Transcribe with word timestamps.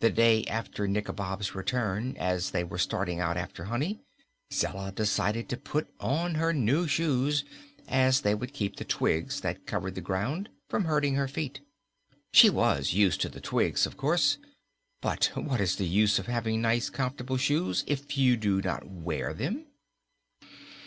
The 0.00 0.08
day 0.08 0.44
after 0.46 0.88
Nikobob's 0.88 1.54
return, 1.54 2.16
as 2.18 2.52
they 2.52 2.64
were 2.64 2.78
starting 2.78 3.20
out 3.20 3.36
after 3.36 3.64
honey, 3.64 4.00
Zella 4.50 4.92
decided 4.92 5.46
to 5.50 5.58
put 5.58 5.92
on 6.00 6.36
her 6.36 6.54
new 6.54 6.86
shoes, 6.88 7.44
as 7.86 8.22
they 8.22 8.34
would 8.34 8.54
keep 8.54 8.76
the 8.76 8.86
twigs 8.86 9.42
that 9.42 9.66
covered 9.66 9.94
the 9.94 10.00
ground 10.00 10.48
from 10.70 10.86
hurting 10.86 11.16
her 11.16 11.28
feet. 11.28 11.60
She 12.32 12.48
was 12.48 12.94
used 12.94 13.20
to 13.20 13.28
the 13.28 13.42
twigs, 13.42 13.84
of 13.84 13.98
course, 13.98 14.38
but 15.02 15.26
what 15.34 15.60
is 15.60 15.76
the 15.76 15.84
use 15.86 16.18
of 16.18 16.28
having 16.28 16.62
nice, 16.62 16.88
comfortable 16.88 17.36
shoes, 17.36 17.84
if 17.86 18.16
you 18.16 18.38
do 18.38 18.62
not 18.62 18.88
wear 18.88 19.34
them? 19.34 19.66